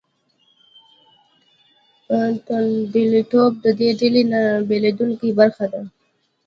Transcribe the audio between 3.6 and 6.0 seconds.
د دې ډلې نه بېلېدونکې برخه ده.